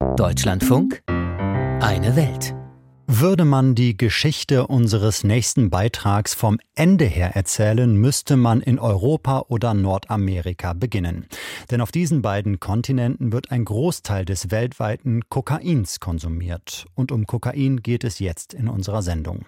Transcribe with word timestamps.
Deutschlandfunk, 0.00 1.02
eine 1.06 2.16
Welt. 2.16 2.54
Würde 3.06 3.44
man 3.44 3.74
die 3.74 3.98
Geschichte 3.98 4.66
unseres 4.66 5.24
nächsten 5.24 5.68
Beitrags 5.68 6.32
vom 6.32 6.58
Ende 6.74 7.04
her 7.04 7.36
erzählen, 7.36 7.94
müsste 7.94 8.38
man 8.38 8.62
in 8.62 8.78
Europa 8.78 9.44
oder 9.48 9.74
Nordamerika 9.74 10.72
beginnen. 10.72 11.26
Denn 11.70 11.82
auf 11.82 11.92
diesen 11.92 12.22
beiden 12.22 12.60
Kontinenten 12.60 13.30
wird 13.30 13.50
ein 13.50 13.66
Großteil 13.66 14.24
des 14.24 14.50
weltweiten 14.50 15.28
Kokains 15.28 16.00
konsumiert. 16.00 16.86
Und 16.94 17.12
um 17.12 17.26
Kokain 17.26 17.82
geht 17.82 18.04
es 18.04 18.20
jetzt 18.20 18.54
in 18.54 18.68
unserer 18.68 19.02
Sendung. 19.02 19.44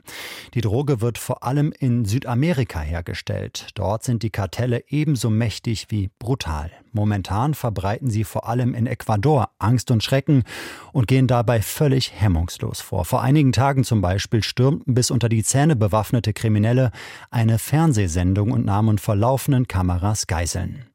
Die 0.53 0.61
Droge 0.61 1.01
wird 1.01 1.17
vor 1.17 1.45
allem 1.45 1.73
in 1.79 2.05
Südamerika 2.05 2.81
hergestellt. 2.81 3.69
Dort 3.75 4.05
sind 4.05 4.23
die 4.23 4.31
Kartelle 4.31 4.85
ebenso 4.89 5.31
mächtig 5.31 5.87
wie 5.89 6.11
brutal. 6.19 6.71
Momentan 6.93 7.55
verbreiten 7.55 8.11
sie 8.11 8.25
vor 8.25 8.49
allem 8.49 8.75
in 8.75 8.87
Ecuador 8.87 9.49
Angst 9.59 9.91
und 9.91 10.03
Schrecken 10.03 10.45
und 10.93 11.09
gehen 11.09 11.27
dabei 11.27 11.63
völlig 11.63 12.13
hemmungslos 12.15 12.81
vor. 12.81 13.05
Vor 13.05 13.23
einigen 13.23 13.53
Tagen 13.53 13.85
zum 13.85 14.01
Beispiel 14.01 14.43
stürmten 14.43 14.95
bis 14.95 15.11
unter 15.11 15.29
die 15.29 15.43
Zähne 15.43 15.77
bewaffnete 15.77 16.33
Kriminelle 16.33 16.91
eine 17.31 17.59
Fernsehsendung 17.59 18.51
und 18.51 18.65
nahmen 18.65 18.99
vor 18.99 19.17
laufenden 19.17 19.67
Kameras 19.69 20.27
Geiseln. 20.27 20.87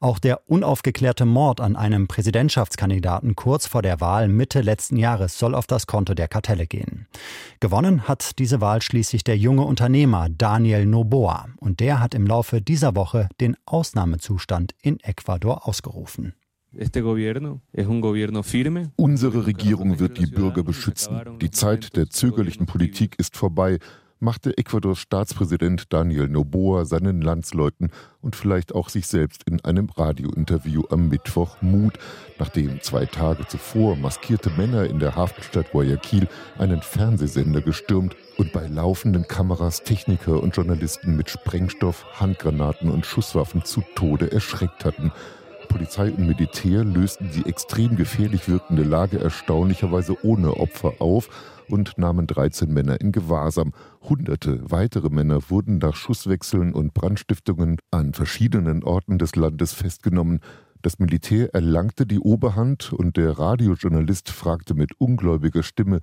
Auch 0.00 0.18
der 0.18 0.48
unaufgeklärte 0.50 1.24
Mord 1.24 1.60
an 1.60 1.76
einem 1.76 2.06
Präsidentschaftskandidaten 2.06 3.34
kurz 3.34 3.66
vor 3.66 3.80
der 3.80 4.00
Wahl 4.00 4.28
Mitte 4.28 4.60
letzten 4.60 4.96
Jahres 4.96 5.38
soll 5.38 5.54
auf 5.54 5.66
das 5.66 5.86
Konto 5.86 6.14
der 6.14 6.28
Kartelle 6.28 6.66
gehen. 6.66 7.06
Gewonnen 7.60 8.06
hat 8.06 8.38
diese 8.38 8.60
Wahl 8.60 8.82
schließlich 8.82 9.24
der 9.24 9.38
junge 9.38 9.62
Unternehmer 9.62 10.28
Daniel 10.28 10.84
Noboa 10.84 11.46
und 11.60 11.80
der 11.80 12.00
hat 12.00 12.14
im 12.14 12.26
Laufe 12.26 12.60
dieser 12.60 12.94
Woche 12.94 13.28
den 13.40 13.56
Ausnahmezustand 13.64 14.74
in 14.82 15.00
Ecuador 15.00 15.43
ausgerufen. 15.52 16.34
Unsere 18.96 19.46
Regierung 19.46 20.00
wird 20.00 20.18
die 20.18 20.26
Bürger 20.26 20.62
beschützen. 20.64 21.38
Die 21.40 21.50
Zeit 21.50 21.96
der 21.96 22.10
zögerlichen 22.10 22.66
Politik 22.66 23.16
ist 23.18 23.36
vorbei 23.36 23.78
machte 24.24 24.56
Ecuadors 24.56 24.98
Staatspräsident 24.98 25.92
Daniel 25.92 26.28
Noboa 26.28 26.86
seinen 26.86 27.20
Landsleuten 27.20 27.90
und 28.22 28.34
vielleicht 28.34 28.74
auch 28.74 28.88
sich 28.88 29.06
selbst 29.06 29.42
in 29.44 29.62
einem 29.64 29.90
Radiointerview 29.90 30.84
am 30.88 31.08
Mittwoch 31.10 31.60
Mut, 31.60 31.98
nachdem 32.38 32.80
zwei 32.80 33.04
Tage 33.04 33.46
zuvor 33.46 33.96
maskierte 33.96 34.48
Männer 34.50 34.86
in 34.86 34.98
der 34.98 35.14
Hafenstadt 35.14 35.70
Guayaquil 35.72 36.26
einen 36.58 36.80
Fernsehsender 36.80 37.60
gestürmt 37.60 38.16
und 38.38 38.50
bei 38.52 38.66
laufenden 38.66 39.28
Kameras 39.28 39.82
Techniker 39.82 40.42
und 40.42 40.56
Journalisten 40.56 41.16
mit 41.16 41.28
Sprengstoff, 41.28 42.06
Handgranaten 42.18 42.90
und 42.90 43.04
Schusswaffen 43.04 43.64
zu 43.64 43.82
Tode 43.94 44.32
erschreckt 44.32 44.86
hatten. 44.86 45.12
Polizei 45.74 46.12
und 46.12 46.28
Militär 46.28 46.84
lösten 46.84 47.30
die 47.34 47.46
extrem 47.46 47.96
gefährlich 47.96 48.48
wirkende 48.48 48.84
Lage 48.84 49.18
erstaunlicherweise 49.18 50.16
ohne 50.24 50.56
Opfer 50.56 50.92
auf 51.00 51.28
und 51.68 51.98
nahmen 51.98 52.28
13 52.28 52.72
Männer 52.72 53.00
in 53.00 53.10
Gewahrsam. 53.10 53.72
Hunderte 54.08 54.60
weitere 54.70 55.08
Männer 55.08 55.50
wurden 55.50 55.78
nach 55.78 55.96
Schusswechseln 55.96 56.72
und 56.74 56.94
Brandstiftungen 56.94 57.78
an 57.90 58.14
verschiedenen 58.14 58.84
Orten 58.84 59.18
des 59.18 59.34
Landes 59.34 59.72
festgenommen. 59.72 60.38
Das 60.80 61.00
Militär 61.00 61.52
erlangte 61.52 62.06
die 62.06 62.20
Oberhand 62.20 62.92
und 62.92 63.16
der 63.16 63.36
Radiojournalist 63.36 64.30
fragte 64.30 64.74
mit 64.74 64.92
ungläubiger 65.00 65.64
Stimme, 65.64 65.98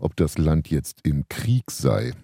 ob 0.00 0.16
das 0.16 0.38
Land 0.38 0.70
jetzt 0.70 1.00
im 1.02 1.28
Krieg 1.28 1.70
sei. 1.70 2.14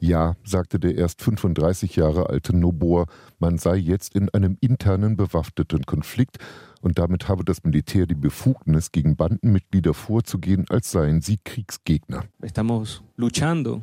Ja, 0.00 0.34
sagte 0.44 0.80
der 0.80 0.96
erst 0.96 1.22
35 1.22 1.96
Jahre 1.96 2.28
alte 2.28 2.56
Noboa, 2.56 3.06
man 3.38 3.58
sei 3.58 3.76
jetzt 3.76 4.14
in 4.14 4.28
einem 4.30 4.56
internen 4.60 5.16
bewaffneten 5.16 5.84
Konflikt 5.86 6.38
und 6.82 6.98
damit 6.98 7.28
habe 7.28 7.44
das 7.44 7.64
Militär 7.64 8.06
die 8.06 8.14
Befugnis, 8.14 8.92
gegen 8.92 9.16
Bandenmitglieder 9.16 9.94
vorzugehen, 9.94 10.66
als 10.68 10.90
seien 10.90 11.22
sie 11.22 11.38
Kriegsgegner. 11.42 12.24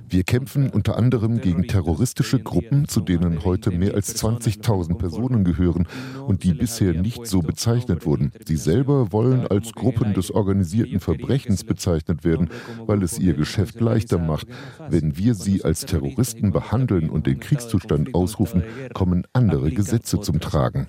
Wir 0.10 0.24
kämpfen 0.24 0.70
unter 0.70 0.98
anderem 0.98 1.40
gegen 1.40 1.64
terroristische 1.64 2.40
Gruppen, 2.40 2.88
zu 2.88 3.00
denen 3.00 3.46
heute 3.46 3.72
mehr 3.72 3.96
als 3.96 4.22
20.000 4.22 4.96
Personen 4.96 5.44
gehören 5.46 5.88
und 6.28 6.44
die 6.44 6.54
bisher 6.54 6.94
nicht 6.94 7.26
so 7.26 7.40
bezeichnet 7.40 8.06
wurden. 8.06 8.32
Sie 8.46 8.58
selber 8.58 9.12
wollen 9.14 9.48
als 9.48 9.72
Gruppen 9.72 10.14
des 10.14 10.32
organisierten 10.32 11.00
Verbrechens 11.00 11.64
bezeichnet 11.64 12.26
werden, 12.26 12.50
weil 12.86 13.02
es 13.02 13.18
ihr 13.18 13.34
Geschäft 13.34 13.80
leichter 13.80 14.18
macht. 14.18 14.48
Wenn 14.90 15.16
wir 15.18 15.36
sie 15.36 15.64
als 15.64 15.86
Terroristen 15.86 16.52
behandeln 16.52 17.10
und 17.10 17.26
den 17.26 17.40
Kriegszustand 17.40 18.14
ausrufen, 18.14 18.64
kommen 18.94 19.26
andere 19.32 19.72
Gesetze 19.72 20.20
zum 20.20 20.42
Tragen. 20.42 20.88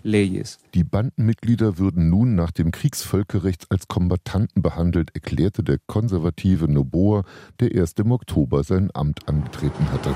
Die 0.75 0.84
Bandenmitglieder 0.84 1.78
würden 1.78 2.00
nun 2.09 2.34
nach 2.34 2.50
dem 2.50 2.71
Kriegsvölkerrecht 2.71 3.66
als 3.71 3.88
Kombattanten 3.88 4.62
behandelt, 4.62 5.11
erklärte 5.15 5.62
der 5.62 5.78
konservative 5.87 6.66
Noboa, 6.69 7.25
der 7.61 7.75
erst 7.75 8.00
im 8.00 8.12
Oktober 8.12 8.65
sein 8.65 8.91
Amt 8.94 9.28
angetreten 9.28 9.91
hatte. 9.93 10.15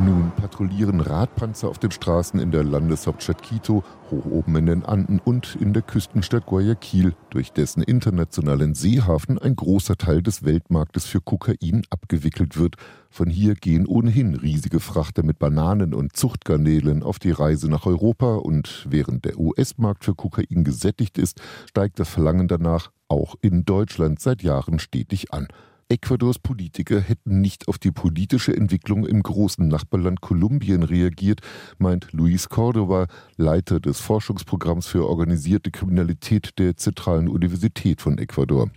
Nun 0.00 0.32
patrouillieren 0.36 1.00
Radpanzer 1.00 1.68
auf 1.68 1.78
den 1.78 1.92
Straßen 1.92 2.40
in 2.40 2.50
der 2.50 2.64
Landeshauptstadt 2.64 3.42
Quito, 3.42 3.84
hoch 4.10 4.24
oben 4.26 4.56
in 4.56 4.66
den 4.66 4.84
Anden 4.84 5.20
und 5.20 5.56
in 5.60 5.72
der 5.72 5.82
Küstenstadt 5.82 6.46
Guayaquil, 6.46 7.14
durch 7.30 7.52
dessen 7.52 7.80
internationalen 7.80 8.74
Seehafen 8.74 9.38
ein 9.38 9.54
großer 9.54 9.96
Teil 9.96 10.20
des 10.20 10.44
Weltmarktes 10.44 11.06
für 11.06 11.20
Kokain 11.20 11.84
abgewickelt 11.90 12.58
wird. 12.58 12.74
Von 13.08 13.30
hier 13.30 13.54
gehen 13.54 13.86
ohnehin 13.86 14.34
riesige 14.34 14.80
Frachter 14.80 15.22
mit 15.22 15.38
Bananen 15.38 15.94
und 15.94 16.16
Zuchtgarnelen 16.16 17.04
auf 17.04 17.20
die 17.20 17.30
Reise 17.30 17.70
nach 17.70 17.86
Europa 17.86 18.34
und 18.34 18.86
während 18.90 19.24
der 19.24 19.38
US-Markt 19.38 20.04
für 20.04 20.16
Kokain 20.16 20.64
gesättigt 20.64 21.18
ist, 21.18 21.40
steigt 21.68 22.00
das 22.00 22.08
Verlangen 22.08 22.48
danach 22.48 22.90
auch 23.06 23.36
in 23.42 23.64
Deutschland 23.64 24.18
seit 24.18 24.42
Jahren 24.42 24.80
stetig 24.80 25.32
an. 25.32 25.46
Ecuadors 25.88 26.38
Politiker 26.38 27.00
hätten 27.00 27.40
nicht 27.40 27.68
auf 27.68 27.78
die 27.78 27.90
politische 27.90 28.56
Entwicklung 28.56 29.06
im 29.06 29.22
großen 29.22 29.66
Nachbarland 29.68 30.20
Kolumbien 30.20 30.82
reagiert, 30.82 31.40
meint 31.78 32.12
Luis 32.12 32.48
Cordova, 32.48 33.06
Leiter 33.36 33.80
des 33.80 34.00
Forschungsprogramms 34.00 34.86
für 34.86 35.08
organisierte 35.08 35.70
Kriminalität 35.70 36.58
der 36.58 36.76
Zentralen 36.76 37.28
Universität 37.28 38.00
von 38.00 38.18
Ecuador. 38.18 38.70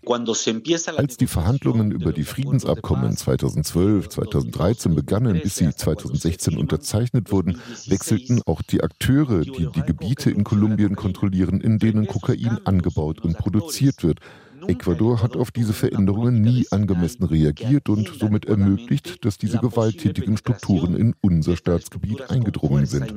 Als 0.97 1.17
die 1.17 1.27
Verhandlungen 1.27 1.91
über 1.91 2.11
die 2.11 2.23
Friedensabkommen 2.23 3.15
2012, 3.15 4.09
2013 4.09 4.95
begannen, 4.95 5.39
bis 5.41 5.55
sie 5.55 5.73
2016 5.73 6.57
unterzeichnet 6.57 7.31
wurden, 7.31 7.61
wechselten 7.87 8.41
auch 8.45 8.61
die 8.61 8.81
Akteure, 8.81 9.41
die 9.41 9.67
die 9.73 9.81
Gebiete 9.81 10.29
in 10.29 10.43
Kolumbien 10.43 10.95
kontrollieren, 10.95 11.61
in 11.61 11.79
denen 11.79 12.07
Kokain 12.07 12.59
angebaut 12.65 13.21
und 13.21 13.37
produziert 13.37 14.03
wird. 14.03 14.19
Ecuador 14.67 15.21
hat 15.21 15.35
auf 15.35 15.51
diese 15.51 15.73
Veränderungen 15.73 16.41
nie 16.41 16.65
angemessen 16.71 17.23
reagiert 17.23 17.89
und 17.89 18.11
somit 18.19 18.45
ermöglicht, 18.45 19.23
dass 19.25 19.37
diese 19.37 19.57
gewalttätigen 19.59 20.37
Strukturen 20.37 20.95
in 20.95 21.15
unser 21.21 21.55
Staatsgebiet 21.55 22.29
eingedrungen 22.29 22.85
sind. 22.85 23.13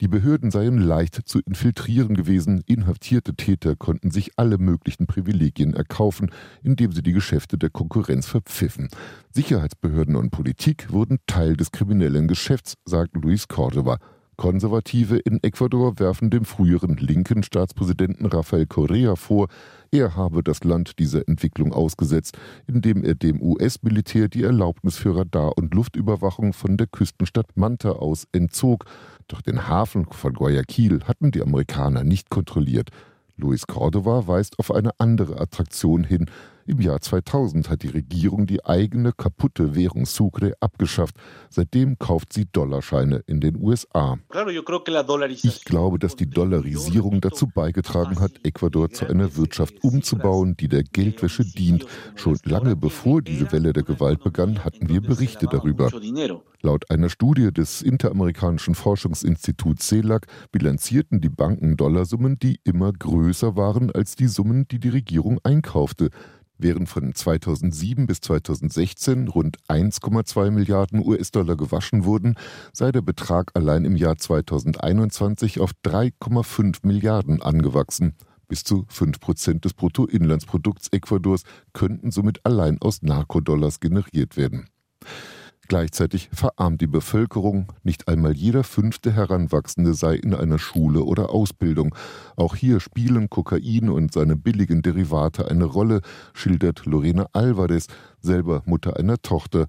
Die 0.00 0.08
Behörden 0.08 0.50
seien 0.50 0.78
leicht 0.78 1.20
zu 1.26 1.40
infiltrieren 1.40 2.14
gewesen, 2.14 2.62
inhaftierte 2.66 3.34
Täter 3.34 3.76
konnten 3.76 4.10
sich 4.10 4.32
alle 4.36 4.58
möglichen 4.58 5.06
Privilegien 5.06 5.74
erkaufen, 5.74 6.30
indem 6.62 6.92
sie 6.92 7.02
die 7.02 7.12
Geschäfte 7.12 7.58
der 7.58 7.70
Konkurrenz 7.70 8.26
verpfiffen. 8.26 8.88
Sicherheitsbehörden 9.32 10.16
und 10.16 10.30
Politik 10.30 10.90
wurden 10.90 11.18
Teil 11.26 11.56
des 11.56 11.70
kriminellen 11.70 12.28
Geschäfts, 12.28 12.74
sagt 12.84 13.14
Luis 13.14 13.48
Cordova. 13.48 13.98
Konservative 14.36 15.16
in 15.16 15.42
Ecuador 15.42 15.98
werfen 15.98 16.30
dem 16.30 16.44
früheren 16.44 16.96
linken 16.96 17.42
Staatspräsidenten 17.42 18.26
Rafael 18.26 18.66
Correa 18.66 19.16
vor, 19.16 19.48
er 19.90 20.16
habe 20.16 20.42
das 20.42 20.64
Land 20.64 20.98
dieser 20.98 21.26
Entwicklung 21.26 21.72
ausgesetzt, 21.72 22.36
indem 22.66 23.04
er 23.04 23.14
dem 23.14 23.40
US-Militär 23.40 24.28
die 24.28 24.42
Erlaubnis 24.42 24.96
für 24.98 25.16
Radar- 25.16 25.56
und 25.56 25.72
Luftüberwachung 25.74 26.52
von 26.52 26.76
der 26.76 26.86
Küstenstadt 26.86 27.56
Manta 27.56 27.90
aus 27.90 28.26
entzog. 28.32 28.84
Doch 29.28 29.40
den 29.40 29.68
Hafen 29.68 30.06
von 30.10 30.34
Guayaquil 30.34 31.04
hatten 31.04 31.30
die 31.30 31.42
Amerikaner 31.42 32.04
nicht 32.04 32.30
kontrolliert. 32.30 32.90
Luis 33.36 33.66
Cordova 33.66 34.26
weist 34.26 34.58
auf 34.58 34.70
eine 34.70 34.90
andere 34.98 35.40
Attraktion 35.40 36.04
hin, 36.04 36.26
im 36.68 36.80
Jahr 36.80 37.00
2000 37.00 37.70
hat 37.70 37.82
die 37.82 37.88
Regierung 37.88 38.46
die 38.46 38.64
eigene 38.64 39.12
kaputte 39.12 39.74
Währung 39.74 40.06
Sucre 40.06 40.54
abgeschafft. 40.60 41.16
Seitdem 41.50 41.98
kauft 41.98 42.32
sie 42.32 42.46
Dollarscheine 42.46 43.22
in 43.26 43.40
den 43.40 43.56
USA. 43.56 44.18
Ich 45.42 45.64
glaube, 45.64 45.98
dass 45.98 46.16
die 46.16 46.28
Dollarisierung 46.28 47.20
dazu 47.20 47.46
beigetragen 47.46 48.20
hat, 48.20 48.32
Ecuador 48.44 48.90
zu 48.90 49.06
einer 49.06 49.36
Wirtschaft 49.36 49.82
umzubauen, 49.82 50.56
die 50.56 50.68
der 50.68 50.82
Geldwäsche 50.82 51.44
dient. 51.44 51.86
Schon 52.14 52.38
lange 52.44 52.76
bevor 52.76 53.22
diese 53.22 53.52
Welle 53.52 53.72
der 53.72 53.82
Gewalt 53.82 54.22
begann, 54.22 54.64
hatten 54.64 54.88
wir 54.88 55.00
Berichte 55.00 55.46
darüber. 55.46 55.90
Laut 56.62 56.90
einer 56.90 57.10
Studie 57.10 57.52
des 57.52 57.82
Interamerikanischen 57.82 58.74
Forschungsinstituts 58.74 59.86
CELAC 59.86 60.26
bilanzierten 60.50 61.20
die 61.20 61.28
Banken 61.28 61.76
Dollarsummen, 61.76 62.38
die 62.38 62.58
immer 62.64 62.92
größer 62.92 63.56
waren 63.56 63.90
als 63.92 64.16
die 64.16 64.26
Summen, 64.26 64.66
die 64.66 64.80
die 64.80 64.88
Regierung 64.88 65.38
einkaufte. 65.44 66.10
Während 66.58 66.88
von 66.88 67.14
2007 67.14 68.06
bis 68.06 68.20
2016 68.20 69.28
rund 69.28 69.58
1,2 69.68 70.50
Milliarden 70.50 71.06
US-Dollar 71.06 71.56
gewaschen 71.56 72.04
wurden, 72.04 72.36
sei 72.72 72.92
der 72.92 73.02
Betrag 73.02 73.50
allein 73.54 73.84
im 73.84 73.96
Jahr 73.96 74.16
2021 74.16 75.60
auf 75.60 75.72
3,5 75.84 76.86
Milliarden 76.86 77.42
angewachsen. 77.42 78.14
Bis 78.48 78.64
zu 78.64 78.86
5% 78.92 79.60
des 79.60 79.74
Bruttoinlandsprodukts 79.74 80.88
Ecuadors 80.92 81.42
könnten 81.72 82.10
somit 82.10 82.40
allein 82.44 82.78
aus 82.80 83.02
Narkodollars 83.02 83.80
generiert 83.80 84.36
werden. 84.36 84.68
Gleichzeitig 85.68 86.28
verarmt 86.32 86.80
die 86.80 86.86
Bevölkerung, 86.86 87.72
nicht 87.82 88.06
einmal 88.06 88.32
jeder 88.32 88.62
fünfte 88.62 89.12
Heranwachsende 89.12 89.94
sei 89.94 90.14
in 90.14 90.32
einer 90.32 90.60
Schule 90.60 91.02
oder 91.02 91.30
Ausbildung. 91.30 91.94
Auch 92.36 92.54
hier 92.54 92.78
spielen 92.78 93.30
Kokain 93.30 93.88
und 93.88 94.12
seine 94.12 94.36
billigen 94.36 94.82
Derivate 94.82 95.50
eine 95.50 95.64
Rolle, 95.64 96.02
schildert 96.34 96.86
Lorena 96.86 97.26
Alvarez, 97.32 97.88
selber 98.20 98.62
Mutter 98.64 98.96
einer 98.96 99.20
Tochter, 99.20 99.66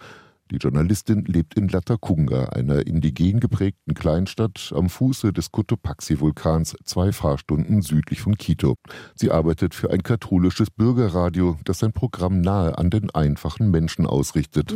die 0.51 0.57
Journalistin 0.57 1.25
lebt 1.25 1.55
in 1.55 1.67
Latacunga, 1.67 2.45
einer 2.49 2.88
indigen 2.88 3.39
geprägten 3.39 3.94
Kleinstadt 3.94 4.71
am 4.75 4.89
Fuße 4.89 5.33
des 5.33 5.51
Cotopaxi-Vulkans, 5.51 6.75
zwei 6.83 7.11
Fahrstunden 7.11 7.81
südlich 7.81 8.21
von 8.21 8.38
Quito. 8.38 8.75
Sie 9.15 9.31
arbeitet 9.31 9.75
für 9.75 9.91
ein 9.91 10.03
katholisches 10.03 10.69
Bürgerradio, 10.69 11.57
das 11.65 11.79
sein 11.79 11.91
Programm 11.91 12.41
nahe 12.41 12.77
an 12.77 12.89
den 12.89 13.09
einfachen 13.09 13.71
Menschen 13.71 14.05
ausrichtet. 14.05 14.73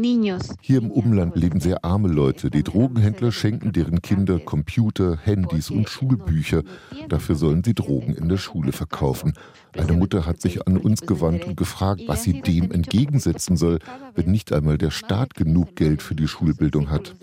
Hier 0.61 0.77
im 0.77 0.91
Umland 0.91 1.35
leben 1.35 1.59
sehr 1.59 1.85
arme 1.85 2.09
Leute. 2.09 2.49
Die 2.49 2.63
Drogenhändler 2.63 3.31
schenken 3.31 3.71
deren 3.71 4.01
Kinder 4.01 4.39
Computer, 4.39 5.17
Handys 5.17 5.69
und 5.69 5.89
Schulbücher. 5.89 6.63
Dafür 7.07 7.35
sollen 7.35 7.63
sie 7.63 7.73
Drogen 7.73 8.13
in 8.13 8.27
der 8.27 8.37
Schule 8.37 8.71
verkaufen. 8.71 9.33
Eine 9.77 9.93
Mutter 9.93 10.25
hat 10.25 10.41
sich 10.41 10.67
an 10.67 10.77
uns 10.77 11.01
gewandt 11.01 11.45
und 11.45 11.55
gefragt, 11.55 12.01
was 12.07 12.23
sie 12.23 12.41
dem 12.41 12.71
entgegensetzen 12.71 13.55
soll, 13.55 13.79
wenn 14.15 14.29
nicht 14.29 14.51
einmal 14.51 14.77
der 14.77 14.91
Staat 14.91 15.33
genug 15.61 15.75
Geld 15.75 16.01
für 16.01 16.15
die 16.15 16.27
Schulbildung 16.27 16.89
hat. 16.89 17.15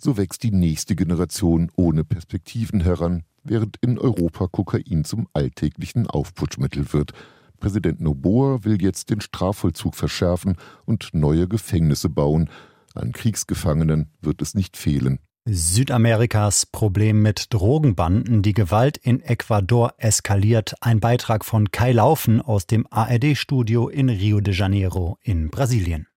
So 0.00 0.16
wächst 0.16 0.42
die 0.42 0.50
nächste 0.50 0.96
Generation 0.96 1.70
ohne 1.76 2.04
Perspektiven 2.04 2.80
heran, 2.80 3.24
während 3.44 3.76
in 3.80 3.98
Europa 3.98 4.46
Kokain 4.48 5.04
zum 5.04 5.28
alltäglichen 5.32 6.06
Aufputschmittel 6.06 6.92
wird. 6.92 7.12
Präsident 7.60 8.00
Noboa 8.00 8.64
will 8.64 8.80
jetzt 8.80 9.10
den 9.10 9.20
Strafvollzug 9.20 9.96
verschärfen 9.96 10.56
und 10.84 11.10
neue 11.12 11.48
Gefängnisse 11.48 12.08
bauen. 12.08 12.50
An 12.94 13.12
Kriegsgefangenen 13.12 14.10
wird 14.20 14.42
es 14.42 14.54
nicht 14.54 14.76
fehlen. 14.76 15.18
Südamerikas 15.50 16.66
Problem 16.66 17.22
mit 17.22 17.54
Drogenbanden. 17.54 18.42
Die 18.42 18.52
Gewalt 18.52 18.98
in 18.98 19.22
Ecuador 19.22 19.94
eskaliert. 19.96 20.74
Ein 20.82 21.00
Beitrag 21.00 21.44
von 21.44 21.70
Kai 21.70 21.92
Laufen 21.92 22.42
aus 22.42 22.66
dem 22.66 22.86
ARD-Studio 22.90 23.88
in 23.88 24.10
Rio 24.10 24.40
de 24.40 24.52
Janeiro 24.52 25.16
in 25.22 25.48
Brasilien. 25.48 26.08